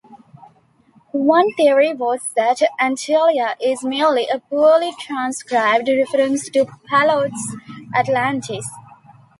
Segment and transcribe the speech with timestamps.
[1.11, 7.55] One theory was that "Antillia" is merely a poorly-transcribed reference to Plato's
[7.95, 8.67] "Atlantis".